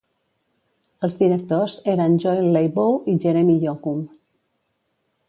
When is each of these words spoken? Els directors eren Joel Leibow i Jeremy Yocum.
Els 1.07 1.17
directors 1.19 1.75
eren 1.93 2.15
Joel 2.23 2.49
Leibow 2.57 2.97
i 3.13 3.15
Jeremy 3.27 3.59
Yocum. 3.67 4.01